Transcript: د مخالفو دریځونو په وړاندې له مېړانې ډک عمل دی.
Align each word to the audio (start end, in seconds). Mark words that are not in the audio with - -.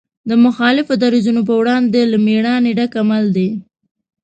د 0.29 0.31
مخالفو 0.45 0.93
دریځونو 1.03 1.41
په 1.49 1.53
وړاندې 1.61 1.99
له 2.11 2.17
مېړانې 2.25 2.71
ډک 2.77 2.93
عمل 3.01 3.25
دی. 3.35 3.49